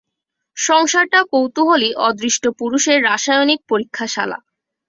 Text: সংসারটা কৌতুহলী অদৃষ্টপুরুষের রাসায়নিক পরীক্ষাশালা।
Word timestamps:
সংসারটা 0.57 1.19
কৌতুহলী 1.31 1.89
অদৃষ্টপুরুষের 2.07 2.97
রাসায়নিক 3.03 3.59
পরীক্ষাশালা। 3.69 4.37